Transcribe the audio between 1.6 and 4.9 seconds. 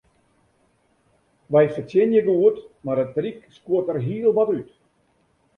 fertsjinje goed, mar it ryk skuort der hiel wat út.